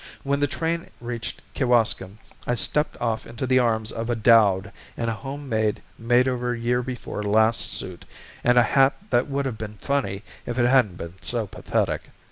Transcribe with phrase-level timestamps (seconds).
[0.23, 2.17] When the train reached Kewaskum
[2.47, 6.55] I stepped off into the arms of a dowd in a home made made over
[6.55, 8.05] year before last suit,
[8.43, 12.09] and a hat that would have been funny if it hadn't been so pathetic.